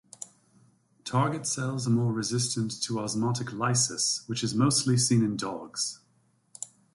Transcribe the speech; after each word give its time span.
Target 1.05 1.45
cells 1.45 1.85
are 1.85 1.91
more 1.91 2.11
resistant 2.11 2.81
to 2.81 2.97
osmotic 2.99 3.53
lysis, 3.53 4.23
which 4.25 4.43
is 4.43 4.55
mostly 4.55 4.97
seen 4.97 5.23
in 5.23 5.37
dogs. 5.37 5.99